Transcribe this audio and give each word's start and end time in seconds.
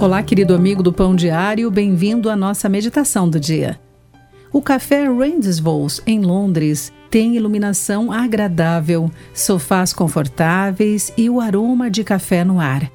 Olá, 0.00 0.22
querido 0.22 0.54
amigo 0.54 0.80
do 0.80 0.92
Pão 0.92 1.16
Diário, 1.16 1.68
bem-vindo 1.72 2.30
à 2.30 2.36
nossa 2.36 2.68
meditação 2.68 3.28
do 3.28 3.40
dia. 3.40 3.80
O 4.52 4.62
café 4.62 5.02
Randesvos, 5.02 6.00
em 6.06 6.20
Londres, 6.20 6.92
tem 7.10 7.34
iluminação 7.34 8.12
agradável, 8.12 9.10
sofás 9.34 9.92
confortáveis 9.92 11.12
e 11.16 11.28
o 11.28 11.40
aroma 11.40 11.90
de 11.90 12.04
café 12.04 12.44
no 12.44 12.60
ar. 12.60 12.88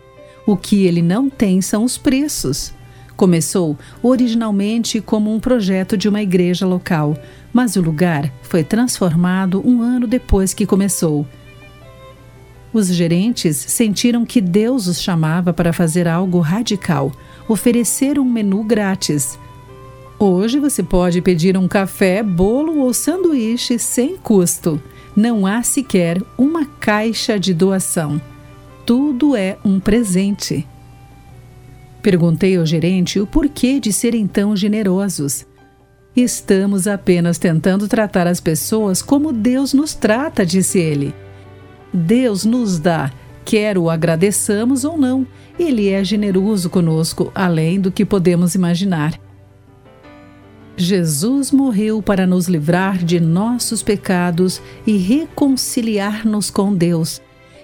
O 0.48 0.56
que 0.56 0.86
ele 0.86 1.02
não 1.02 1.30
tem 1.30 1.62
são 1.62 1.84
os 1.84 1.98
preços. 1.98 2.74
Começou 3.18 3.78
originalmente 4.02 5.02
como 5.02 5.36
um 5.36 5.42
projeto 5.42 5.98
de 5.98 6.08
uma 6.08 6.22
igreja 6.22 6.66
local, 6.66 7.18
mas 7.52 7.76
o 7.76 7.82
lugar 7.82 8.32
foi 8.44 8.64
transformado 8.64 9.62
um 9.68 9.82
ano 9.82 10.08
depois 10.08 10.54
que 10.54 10.66
começou. 10.66 11.28
Os 12.74 12.88
gerentes 12.88 13.56
sentiram 13.56 14.26
que 14.26 14.42
Deus 14.42 14.88
os 14.88 15.00
chamava 15.00 15.54
para 15.54 15.72
fazer 15.72 16.08
algo 16.08 16.40
radical, 16.40 17.12
oferecer 17.48 18.18
um 18.18 18.26
menu 18.26 18.64
grátis. 18.64 19.38
Hoje 20.18 20.60
você 20.60 20.82
pode 20.82 21.22
pedir 21.22 21.56
um 21.56 21.68
café, 21.68 22.24
bolo 22.24 22.80
ou 22.80 22.92
sanduíche 22.92 23.78
sem 23.78 24.18
custo. 24.18 24.82
Não 25.16 25.46
há 25.46 25.62
sequer 25.62 26.20
uma 26.36 26.66
caixa 26.66 27.40
de 27.40 27.54
doação. 27.54 28.20
Tudo 28.86 29.36
é 29.36 29.58
um 29.64 29.80
presente. 29.80 30.68
Perguntei 32.02 32.58
ao 32.58 32.66
gerente 32.66 33.20
o 33.20 33.28
porquê 33.28 33.80
de 33.80 33.94
serem 33.94 34.26
tão 34.26 34.56
generosos. 34.56 35.46
Estamos 36.16 36.88
apenas 36.88 37.38
tentando 37.38 37.88
tratar 37.88 38.28
as 38.28 38.40
pessoas 38.40 39.02
como 39.02 39.32
Deus 39.32 39.74
nos 39.74 39.94
trata, 39.94 40.46
disse 40.46 40.80
ele. 40.80 41.14
Deus 41.94 42.44
nos 42.44 42.80
dá, 42.80 43.12
quer 43.46 43.78
o 43.78 43.90
agradeçamos 43.90 44.84
ou 44.84 44.98
não. 44.98 45.28
Ele 45.60 45.90
é 45.90 46.04
generoso 46.04 46.70
conosco, 46.70 47.32
além 47.36 47.80
do 47.80 47.92
que 47.92 48.04
podemos 48.04 48.56
imaginar. 48.56 49.20
Jesus 50.76 51.52
morreu 51.52 52.02
para 52.02 52.26
nos 52.26 52.48
livrar 52.48 52.98
de 52.98 53.20
nossos 53.20 53.84
pecados 53.84 54.60
e 54.88 54.98
reconciliar-nos 54.98 56.50
com 56.50 56.74
Deus. 56.74 57.22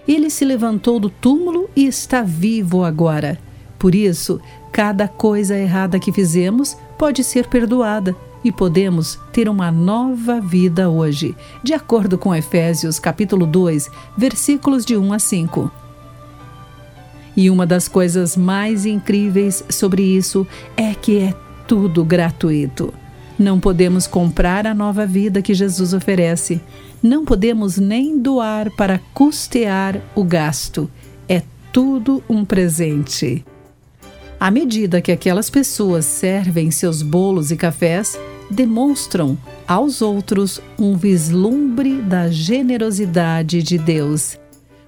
Ele 0.08 0.30
se 0.30 0.46
levantou 0.46 1.00
do 1.00 1.10
túmulo 1.10 1.70
e 1.76 1.88
está 1.88 2.22
vivo 2.22 2.84
agora. 2.84 3.40
Por 3.80 3.96
isso, 3.96 4.40
cada 4.72 5.08
coisa 5.08 5.58
errada 5.58 6.00
que 6.00 6.12
fizemos 6.12 6.78
pode 7.00 7.24
ser 7.24 7.48
perdoada 7.48 8.16
e 8.44 8.52
podemos 8.52 9.20
ter 9.32 9.50
uma 9.50 9.72
nova 9.72 10.40
vida 10.40 10.90
hoje, 10.90 11.36
de 11.64 11.74
acordo 11.74 12.18
com 12.18 12.36
Efésios 12.36 13.00
capítulo 13.00 13.46
2, 13.46 13.90
versículos 14.18 14.86
de 14.86 14.96
1 14.96 15.14
a 15.14 15.20
5. 15.20 15.72
E 17.36 17.50
uma 17.50 17.66
das 17.66 17.88
coisas 17.88 18.36
mais 18.36 18.86
incríveis 18.86 19.64
sobre 19.70 20.04
isso 20.04 20.46
é 20.76 20.94
que 20.94 21.20
é 21.20 21.34
tudo 21.68 22.04
gratuito. 22.04 22.94
Não 23.38 23.60
podemos 23.60 24.06
comprar 24.06 24.68
a 24.68 24.74
nova 24.74 25.06
vida 25.06 25.42
que 25.42 25.54
Jesus 25.54 25.94
oferece. 25.94 26.60
Não 27.02 27.24
podemos 27.24 27.78
nem 27.78 28.20
doar 28.20 28.70
para 28.72 29.00
custear 29.14 30.02
o 30.14 30.26
gasto. 30.26 30.92
É 31.30 31.42
tudo 31.72 32.22
um 32.30 32.44
presente. 32.44 33.46
À 34.40 34.50
medida 34.50 35.02
que 35.02 35.12
aquelas 35.12 35.50
pessoas 35.50 36.06
servem 36.06 36.72
seus 36.72 37.02
bolos 37.02 37.52
e 37.52 37.58
cafés, 37.58 38.18
demonstram 38.50 39.38
aos 39.68 40.02
outros 40.02 40.62
um 40.78 40.96
vislumbre 40.96 42.02
da 42.02 42.30
generosidade 42.30 43.62
de 43.62 43.78
Deus. 43.78 44.40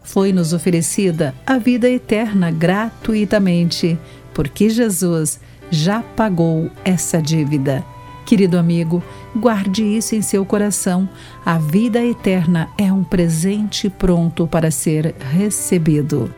Foi-nos 0.04 0.54
oferecida 0.54 1.36
a 1.46 1.58
vida 1.58 1.90
eterna 1.90 2.50
gratuitamente, 2.50 3.98
porque 4.34 4.70
Jesus 4.70 5.40
já 5.70 6.02
pagou 6.02 6.72
essa 6.84 7.22
dívida. 7.22 7.84
Querido 8.26 8.58
amigo, 8.58 9.04
guarde 9.36 9.84
isso 9.84 10.16
em 10.16 10.22
seu 10.22 10.46
coração. 10.46 11.08
A 11.46 11.58
vida 11.58 12.04
eterna 12.04 12.70
é 12.78 12.92
um 12.92 13.04
presente 13.04 13.90
pronto 13.90 14.48
para 14.48 14.72
ser 14.72 15.14
recebido. 15.20 16.34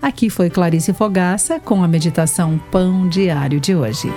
Aqui 0.00 0.30
foi 0.30 0.48
Clarice 0.48 0.92
Fogaça 0.92 1.58
com 1.58 1.82
a 1.82 1.88
meditação 1.88 2.56
Pão 2.70 3.08
Diário 3.08 3.58
de 3.60 3.74
hoje. 3.74 4.12